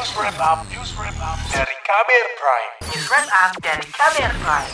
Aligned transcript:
News 0.00 0.16
Wrap 0.16 0.40
Up, 0.40 0.64
News 0.72 0.96
Wrap 0.96 1.12
Up 1.20 1.36
dari 1.52 1.76
Kamer 1.84 2.24
Prime. 2.40 2.72
News 2.88 3.04
Wrap 3.12 3.28
Up 3.36 3.52
dari 3.60 3.84
Kamer 3.84 4.32
Prime. 4.40 4.72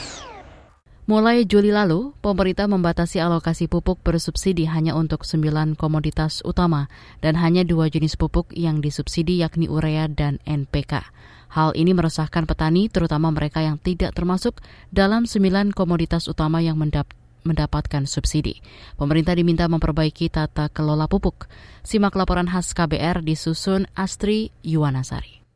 Mulai 1.10 1.42
Juli 1.42 1.74
lalu, 1.74 2.14
pemerintah 2.22 2.70
membatasi 2.70 3.18
alokasi 3.18 3.66
pupuk 3.66 4.06
bersubsidi 4.06 4.70
hanya 4.70 4.94
untuk 4.94 5.26
9 5.26 5.74
komoditas 5.74 6.46
utama 6.46 6.86
dan 7.26 7.34
hanya 7.42 7.66
dua 7.66 7.90
jenis 7.90 8.14
pupuk 8.14 8.54
yang 8.54 8.78
disubsidi 8.78 9.42
yakni 9.42 9.66
urea 9.66 10.06
dan 10.06 10.38
NPK. 10.46 11.10
Hal 11.50 11.74
ini 11.74 11.90
meresahkan 11.90 12.46
petani, 12.46 12.86
terutama 12.86 13.34
mereka 13.34 13.66
yang 13.66 13.82
tidak 13.82 14.14
termasuk 14.14 14.62
dalam 14.94 15.26
9 15.26 15.74
komoditas 15.74 16.30
utama 16.30 16.62
yang 16.62 16.78
mendap 16.78 17.10
mendapatkan 17.46 18.04
subsidi. 18.10 18.58
Pemerintah 18.98 19.38
diminta 19.38 19.70
memperbaiki 19.70 20.26
tata 20.26 20.66
kelola 20.66 21.06
pupuk. 21.06 21.46
Simak 21.86 22.18
laporan 22.18 22.50
khas 22.50 22.74
KBR 22.74 23.22
disusun 23.22 23.86
Astri 23.94 24.50
Yuwanasari. 24.66 25.46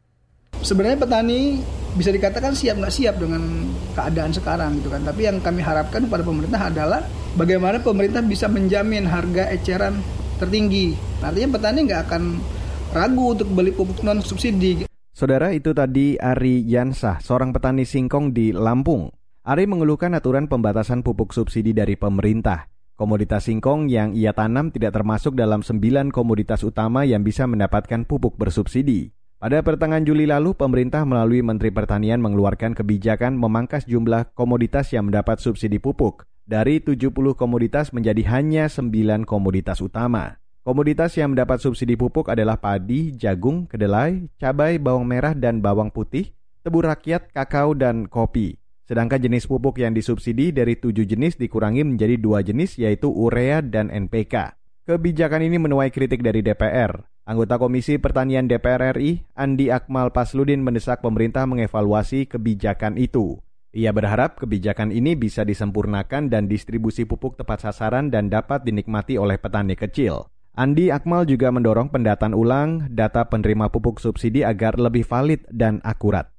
Sebenarnya 0.62 1.02
petani 1.02 1.58
bisa 1.98 2.12
dikatakan 2.14 2.52
siap 2.52 2.78
nggak 2.78 2.94
siap 2.94 3.16
dengan 3.18 3.42
keadaan 3.98 4.30
sekarang 4.30 4.78
gitu 4.78 4.92
kan. 4.92 5.02
Tapi 5.02 5.26
yang 5.26 5.42
kami 5.42 5.60
harapkan 5.64 6.06
kepada 6.06 6.22
pemerintah 6.22 6.70
adalah 6.70 7.02
bagaimana 7.34 7.82
pemerintah 7.82 8.22
bisa 8.22 8.46
menjamin 8.46 9.08
harga 9.10 9.50
eceran 9.50 9.98
tertinggi. 10.38 10.94
Artinya 11.24 11.58
petani 11.58 11.78
nggak 11.88 12.02
akan 12.06 12.22
ragu 12.94 13.24
untuk 13.34 13.48
beli 13.50 13.72
pupuk 13.72 14.04
non 14.04 14.20
subsidi. 14.20 14.88
Saudara 15.10 15.52
itu 15.52 15.76
tadi 15.76 16.16
Ari 16.16 16.64
Yansah, 16.64 17.20
seorang 17.20 17.52
petani 17.52 17.84
singkong 17.84 18.32
di 18.32 18.56
Lampung. 18.56 19.19
Ari 19.50 19.66
mengeluhkan 19.66 20.14
aturan 20.14 20.46
pembatasan 20.46 21.02
pupuk 21.02 21.34
subsidi 21.34 21.74
dari 21.74 21.98
pemerintah. 21.98 22.70
Komoditas 22.94 23.50
singkong 23.50 23.90
yang 23.90 24.14
ia 24.14 24.30
tanam 24.30 24.70
tidak 24.70 24.94
termasuk 24.94 25.34
dalam 25.34 25.66
sembilan 25.66 26.14
komoditas 26.14 26.62
utama 26.62 27.02
yang 27.02 27.26
bisa 27.26 27.50
mendapatkan 27.50 28.06
pupuk 28.06 28.38
bersubsidi. 28.38 29.10
Pada 29.42 29.58
pertengahan 29.66 30.06
Juli 30.06 30.30
lalu, 30.30 30.54
pemerintah 30.54 31.02
melalui 31.02 31.42
Menteri 31.42 31.74
Pertanian 31.74 32.22
mengeluarkan 32.22 32.78
kebijakan 32.78 33.34
memangkas 33.34 33.90
jumlah 33.90 34.30
komoditas 34.38 34.94
yang 34.94 35.10
mendapat 35.10 35.42
subsidi 35.42 35.82
pupuk 35.82 36.30
dari 36.46 36.78
70 36.78 37.10
komoditas 37.34 37.90
menjadi 37.90 38.22
hanya 38.30 38.70
9 38.70 39.26
komoditas 39.26 39.82
utama. 39.82 40.38
Komoditas 40.62 41.18
yang 41.18 41.34
mendapat 41.34 41.58
subsidi 41.58 41.98
pupuk 41.98 42.30
adalah 42.30 42.62
padi, 42.62 43.18
jagung, 43.18 43.66
kedelai, 43.66 44.30
cabai, 44.38 44.78
bawang 44.78 45.10
merah, 45.10 45.34
dan 45.34 45.58
bawang 45.58 45.90
putih, 45.90 46.30
tebu 46.62 46.86
rakyat, 46.86 47.34
kakao, 47.34 47.74
dan 47.74 48.06
kopi. 48.06 48.59
Sedangkan 48.90 49.22
jenis 49.22 49.46
pupuk 49.46 49.78
yang 49.78 49.94
disubsidi 49.94 50.50
dari 50.50 50.74
tujuh 50.74 51.06
jenis 51.06 51.38
dikurangi 51.38 51.86
menjadi 51.86 52.18
dua 52.18 52.42
jenis 52.42 52.74
yaitu 52.74 53.06
urea 53.06 53.62
dan 53.62 53.86
NPK. 53.86 54.58
Kebijakan 54.90 55.46
ini 55.46 55.62
menuai 55.62 55.94
kritik 55.94 56.26
dari 56.26 56.42
DPR. 56.42 56.98
Anggota 57.22 57.62
Komisi 57.62 58.02
Pertanian 58.02 58.50
DPR 58.50 58.98
RI, 58.98 59.22
Andi 59.38 59.70
Akmal 59.70 60.10
Pasludin 60.10 60.66
mendesak 60.66 61.06
pemerintah 61.06 61.46
mengevaluasi 61.46 62.26
kebijakan 62.26 62.98
itu. 62.98 63.38
Ia 63.70 63.94
berharap 63.94 64.42
kebijakan 64.42 64.90
ini 64.90 65.14
bisa 65.14 65.46
disempurnakan 65.46 66.26
dan 66.26 66.50
distribusi 66.50 67.06
pupuk 67.06 67.38
tepat 67.38 67.70
sasaran 67.70 68.10
dan 68.10 68.26
dapat 68.26 68.66
dinikmati 68.66 69.14
oleh 69.14 69.38
petani 69.38 69.78
kecil. 69.78 70.26
Andi 70.58 70.90
Akmal 70.90 71.30
juga 71.30 71.54
mendorong 71.54 71.94
pendataan 71.94 72.34
ulang 72.34 72.90
data 72.90 73.22
penerima 73.22 73.70
pupuk 73.70 74.02
subsidi 74.02 74.42
agar 74.42 74.82
lebih 74.82 75.06
valid 75.06 75.46
dan 75.46 75.78
akurat. 75.86 76.29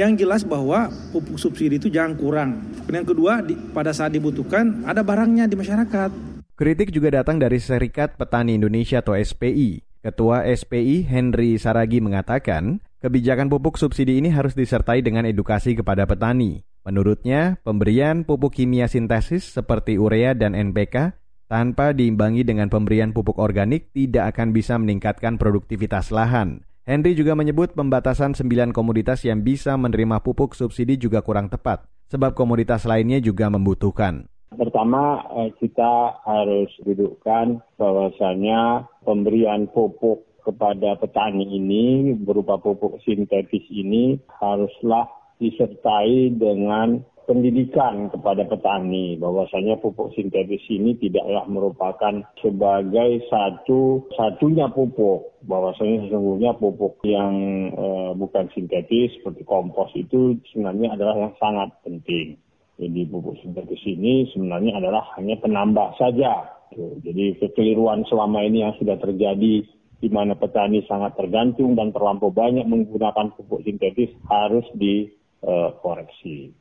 Yang 0.00 0.24
jelas 0.24 0.42
bahwa 0.48 0.88
pupuk 1.12 1.36
subsidi 1.36 1.76
itu 1.76 1.92
jangan 1.92 2.16
kurang. 2.16 2.50
Dan 2.88 3.04
yang 3.04 3.08
kedua, 3.12 3.44
di, 3.44 3.52
pada 3.52 3.92
saat 3.92 4.16
dibutuhkan 4.16 4.88
ada 4.88 5.04
barangnya 5.04 5.44
di 5.44 5.60
masyarakat. 5.60 6.08
Kritik 6.56 6.88
juga 6.88 7.20
datang 7.20 7.36
dari 7.36 7.60
Serikat 7.60 8.16
Petani 8.16 8.56
Indonesia 8.56 9.04
atau 9.04 9.12
SPI. 9.12 9.84
Ketua 10.00 10.48
SPI 10.48 11.04
Henry 11.04 11.60
Saragi 11.60 12.00
mengatakan, 12.00 12.80
kebijakan 13.04 13.52
pupuk 13.52 13.76
subsidi 13.76 14.16
ini 14.16 14.32
harus 14.32 14.56
disertai 14.56 15.04
dengan 15.04 15.28
edukasi 15.28 15.76
kepada 15.76 16.08
petani. 16.08 16.64
Menurutnya, 16.80 17.60
pemberian 17.60 18.24
pupuk 18.24 18.56
kimia 18.56 18.88
sintesis 18.88 19.52
seperti 19.52 20.00
urea 20.00 20.32
dan 20.32 20.56
NPK 20.56 21.12
tanpa 21.52 21.92
diimbangi 21.92 22.40
dengan 22.48 22.72
pemberian 22.72 23.12
pupuk 23.12 23.36
organik 23.36 23.92
tidak 23.92 24.32
akan 24.32 24.56
bisa 24.56 24.80
meningkatkan 24.80 25.36
produktivitas 25.36 26.08
lahan. 26.08 26.64
Henry 26.88 27.12
juga 27.12 27.36
menyebut 27.36 27.76
pembatasan 27.76 28.32
9 28.32 28.72
komoditas 28.72 29.20
yang 29.28 29.44
bisa 29.44 29.76
menerima 29.76 30.24
pupuk 30.24 30.56
subsidi 30.56 30.96
juga 30.96 31.20
kurang 31.20 31.52
tepat, 31.52 31.84
sebab 32.08 32.32
komoditas 32.32 32.88
lainnya 32.88 33.20
juga 33.20 33.52
membutuhkan. 33.52 34.24
Pertama, 34.50 35.20
eh, 35.44 35.52
kita 35.60 36.24
harus 36.24 36.72
dudukkan 36.82 37.60
bahwasanya 37.76 38.88
pemberian 39.04 39.68
pupuk 39.68 40.24
kepada 40.40 40.96
petani 40.96 41.44
ini 41.52 42.16
berupa 42.16 42.56
pupuk 42.56 42.96
sintetis 43.04 43.62
ini 43.68 44.16
haruslah 44.40 45.04
disertai 45.36 46.32
dengan 46.32 47.04
pendidikan 47.30 48.10
kepada 48.10 48.42
petani 48.42 49.14
bahwasanya 49.14 49.78
pupuk 49.78 50.10
sintetis 50.18 50.66
ini 50.66 50.98
tidaklah 50.98 51.46
merupakan 51.46 52.26
sebagai 52.42 53.22
satu 53.30 54.02
satunya 54.18 54.66
pupuk 54.66 55.39
bahwasanya 55.50 56.06
sesungguhnya 56.06 56.54
pupuk 56.54 57.02
yang 57.02 57.34
eh, 57.74 58.10
bukan 58.14 58.46
sintetis 58.54 59.18
seperti 59.18 59.42
kompos 59.42 59.90
itu 59.98 60.38
sebenarnya 60.54 60.94
adalah 60.94 61.18
yang 61.18 61.34
sangat 61.42 61.74
penting. 61.82 62.38
Jadi 62.78 63.00
pupuk 63.10 63.34
sintetis 63.42 63.82
ini 63.84 64.30
sebenarnya 64.30 64.78
adalah 64.78 65.02
hanya 65.18 65.34
penambah 65.42 65.98
saja. 65.98 66.54
Jadi 67.02 67.42
kekeliruan 67.42 68.06
selama 68.06 68.46
ini 68.46 68.62
yang 68.62 68.78
sudah 68.78 68.94
terjadi 69.02 69.66
di 70.00 70.08
mana 70.08 70.32
petani 70.38 70.80
sangat 70.88 71.12
tergantung 71.18 71.76
dan 71.76 71.92
terlampau 71.92 72.32
banyak 72.32 72.64
menggunakan 72.64 73.36
pupuk 73.36 73.66
sintetis 73.66 74.08
harus 74.30 74.64
dikoreksi. 74.78 76.54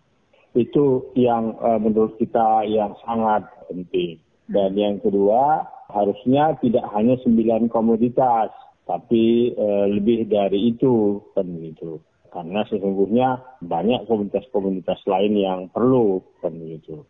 Itu 0.58 1.14
yang 1.16 1.56
uh, 1.62 1.78
menurut 1.80 2.18
kita 2.18 2.68
yang 2.68 2.98
sangat 3.06 3.48
penting. 3.70 4.20
Dan 4.50 4.74
yang 4.76 4.98
kedua, 4.98 5.62
harusnya 5.94 6.58
tidak 6.60 6.86
hanya 6.94 7.16
sembilan 7.22 7.70
komoditas, 7.70 8.50
tapi 8.90 9.54
uh, 9.54 9.86
lebih 9.86 10.26
dari 10.26 10.74
itu 10.74 11.22
kan 11.38 11.46
gitu. 11.46 12.02
Karena 12.34 12.66
sesungguhnya 12.66 13.62
banyak 13.62 14.10
komunitas-komunitas 14.10 15.06
lain 15.06 15.34
yang 15.38 15.60
perlu 15.70 16.26
kan 16.42 16.58
gitu. 16.58 17.06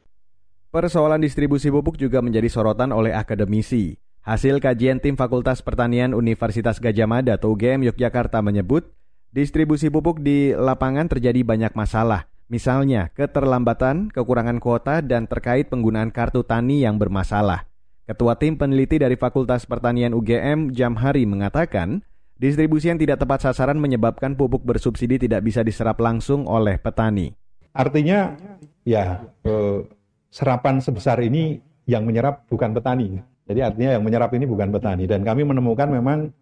Persoalan 0.69 1.23
distribusi 1.23 1.71
pupuk 1.71 1.95
juga 1.95 2.19
menjadi 2.19 2.51
sorotan 2.51 2.91
oleh 2.91 3.15
akademisi. 3.15 3.95
Hasil 4.27 4.59
kajian 4.59 4.99
tim 4.99 5.15
Fakultas 5.15 5.63
Pertanian 5.63 6.11
Universitas 6.11 6.83
Gajah 6.83 7.07
Mada 7.07 7.39
atau 7.39 7.55
UGM 7.55 7.87
Yogyakarta 7.87 8.43
menyebut, 8.43 8.91
distribusi 9.31 9.87
pupuk 9.87 10.19
di 10.19 10.51
lapangan 10.53 11.07
terjadi 11.07 11.41
banyak 11.41 11.73
masalah, 11.73 12.29
Misalnya, 12.49 13.13
keterlambatan, 13.13 14.09
kekurangan 14.09 14.57
kuota, 14.57 15.05
dan 15.05 15.29
terkait 15.29 15.69
penggunaan 15.69 16.09
kartu 16.09 16.41
tani 16.41 16.81
yang 16.81 16.97
bermasalah. 16.97 17.69
Ketua 18.09 18.33
Tim 18.41 18.57
Peneliti 18.57 18.97
dari 18.97 19.13
Fakultas 19.13 19.69
Pertanian 19.69 20.17
UGM, 20.17 20.73
Jamhari, 20.73 21.29
mengatakan, 21.29 22.01
distribusi 22.41 22.89
yang 22.89 22.97
tidak 22.97 23.21
tepat 23.21 23.45
sasaran 23.45 23.77
menyebabkan 23.77 24.33
pupuk 24.33 24.65
bersubsidi 24.65 25.21
tidak 25.21 25.45
bisa 25.45 25.61
diserap 25.61 26.01
langsung 26.01 26.49
oleh 26.49 26.81
petani. 26.81 27.37
Artinya, 27.69 28.33
ya, 28.81 29.29
eh, 29.45 29.85
serapan 30.33 30.81
sebesar 30.81 31.21
ini 31.21 31.61
yang 31.85 32.01
menyerap 32.01 32.49
bukan 32.49 32.73
petani. 32.73 33.21
Jadi 33.45 33.61
artinya 33.61 33.93
yang 33.93 34.01
menyerap 34.01 34.33
ini 34.33 34.49
bukan 34.49 34.73
petani. 34.73 35.05
Dan 35.05 35.21
kami 35.21 35.45
menemukan 35.45 35.93
memang 35.93 36.33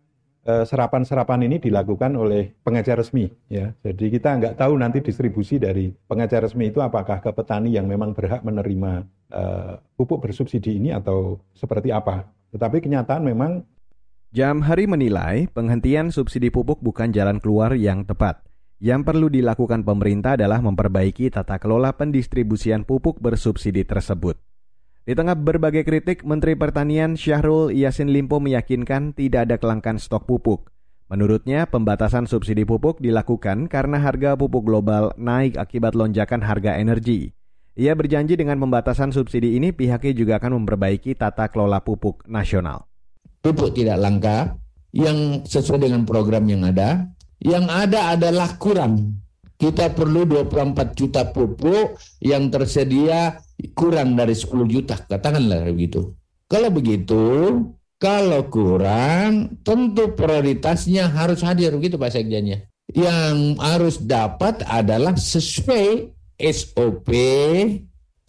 Eh, 0.48 0.64
serapan-serapan 0.64 1.44
ini 1.44 1.60
dilakukan 1.60 2.16
oleh 2.16 2.56
pengecer 2.64 2.96
resmi 2.96 3.28
ya. 3.52 3.76
Jadi 3.84 4.08
kita 4.08 4.40
nggak 4.40 4.56
tahu 4.56 4.80
nanti 4.80 5.04
distribusi 5.04 5.60
dari 5.60 5.92
pengecer 5.92 6.40
resmi 6.40 6.72
itu 6.72 6.80
apakah 6.80 7.20
ke 7.20 7.36
petani 7.36 7.76
yang 7.76 7.84
memang 7.84 8.16
berhak 8.16 8.48
menerima 8.48 9.04
uh, 9.32 9.80
pupuk 9.96 10.24
bersubsidi 10.24 10.78
ini 10.78 10.94
atau 10.94 11.42
seperti 11.56 11.92
apa. 11.92 12.28
Tetapi 12.54 12.84
kenyataan 12.84 13.24
memang 13.28 13.64
Jam 14.36 14.60
Hari 14.60 14.92
menilai 14.92 15.48
penghentian 15.50 16.12
subsidi 16.12 16.52
pupuk 16.52 16.84
bukan 16.84 17.16
jalan 17.16 17.40
keluar 17.40 17.72
yang 17.74 18.04
tepat. 18.04 18.44
Yang 18.78 19.10
perlu 19.10 19.28
dilakukan 19.32 19.82
pemerintah 19.82 20.38
adalah 20.38 20.62
memperbaiki 20.62 21.34
tata 21.34 21.58
kelola 21.58 21.96
pendistribusian 21.96 22.86
pupuk 22.86 23.18
bersubsidi 23.18 23.82
tersebut. 23.88 24.38
Di 25.08 25.16
tengah 25.16 25.40
berbagai 25.40 25.88
kritik, 25.88 26.28
Menteri 26.28 26.60
Pertanian 26.60 27.16
Syahrul 27.16 27.72
Yasin 27.72 28.12
Limpo 28.12 28.44
meyakinkan 28.44 29.16
tidak 29.16 29.48
ada 29.48 29.56
kelangkaan 29.56 29.96
stok 29.96 30.28
pupuk. 30.28 30.68
Menurutnya, 31.08 31.64
pembatasan 31.64 32.28
subsidi 32.28 32.68
pupuk 32.68 33.00
dilakukan 33.00 33.72
karena 33.72 34.04
harga 34.04 34.36
pupuk 34.36 34.68
global 34.68 35.16
naik 35.16 35.56
akibat 35.56 35.96
lonjakan 35.96 36.44
harga 36.44 36.76
energi. 36.76 37.37
Ia 37.78 37.94
berjanji 37.94 38.34
dengan 38.34 38.58
pembatasan 38.58 39.14
subsidi 39.14 39.54
ini 39.54 39.70
pihaknya 39.70 40.18
juga 40.18 40.42
akan 40.42 40.66
memperbaiki 40.66 41.14
tata 41.14 41.46
kelola 41.46 41.78
pupuk 41.86 42.26
nasional. 42.26 42.90
Pupuk 43.46 43.78
tidak 43.78 44.02
langka, 44.02 44.58
yang 44.98 45.46
sesuai 45.46 45.86
dengan 45.86 46.02
program 46.02 46.50
yang 46.50 46.66
ada. 46.66 47.06
Yang 47.38 47.66
ada 47.70 48.18
adalah 48.18 48.58
kurang. 48.58 49.22
Kita 49.62 49.94
perlu 49.94 50.26
24 50.26 50.98
juta 50.98 51.30
pupuk 51.30 52.02
yang 52.18 52.50
tersedia 52.50 53.38
kurang 53.78 54.18
dari 54.18 54.34
10 54.34 54.66
juta, 54.66 54.98
katakanlah 54.98 55.70
begitu. 55.70 56.18
Kalau 56.50 56.74
begitu, 56.74 57.24
Kalau 57.98 58.46
kurang, 58.54 59.58
tentu 59.66 60.14
prioritasnya 60.14 61.10
harus 61.10 61.42
hadir 61.42 61.74
gitu 61.82 61.98
Pak 61.98 62.14
Sekjennya. 62.14 62.70
Yang 62.94 63.58
harus 63.58 63.98
dapat 63.98 64.62
adalah 64.70 65.18
sesuai 65.18 66.17
SOP, 66.38 67.10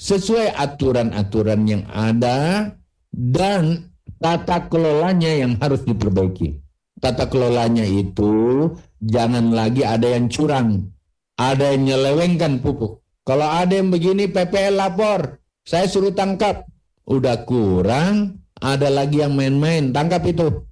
sesuai 0.00 0.56
aturan-aturan 0.56 1.60
yang 1.68 1.84
ada, 1.92 2.72
dan 3.12 3.92
tata 4.20 4.68
kelolanya 4.68 5.28
yang 5.28 5.60
harus 5.60 5.84
diperbaiki. 5.84 6.60
Tata 6.98 7.30
kelolanya 7.30 7.86
itu 7.86 8.66
jangan 8.98 9.54
lagi 9.54 9.86
ada 9.86 10.18
yang 10.18 10.26
curang, 10.26 10.90
ada 11.38 11.72
yang 11.72 11.86
nyelewengkan 11.86 12.58
pupuk. 12.58 13.04
Kalau 13.22 13.46
ada 13.46 13.76
yang 13.76 13.92
begini 13.92 14.26
PPL 14.26 14.74
lapor, 14.74 15.38
saya 15.62 15.84
suruh 15.84 16.16
tangkap. 16.16 16.64
Udah 17.08 17.44
kurang, 17.44 18.42
ada 18.58 18.88
lagi 18.88 19.20
yang 19.20 19.36
main-main, 19.36 19.92
tangkap 19.92 20.24
itu. 20.26 20.67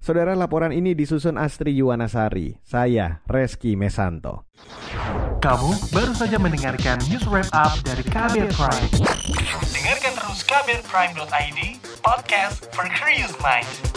Saudara 0.00 0.32
laporan 0.32 0.72
ini 0.72 0.96
disusun 0.96 1.36
Astri 1.36 1.76
Yuwanasari, 1.76 2.56
saya 2.64 3.20
Reski 3.28 3.76
Mesanto. 3.76 4.48
Kamu 5.44 5.76
baru 5.92 6.16
saja 6.16 6.40
mendengarkan 6.40 6.96
news 7.12 7.28
wrap 7.28 7.44
up 7.52 7.76
dari 7.84 8.00
Kabel 8.08 8.48
Prime. 8.48 8.88
Dengarkan 9.60 10.12
terus 10.16 10.40
kabelprime.id, 10.48 11.60
podcast 12.00 12.64
for 12.72 12.88
curious 12.96 13.36
mind. 13.44 13.89